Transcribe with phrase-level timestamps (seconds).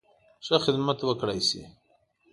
[0.45, 1.61] ښه خدمت وکړای شي.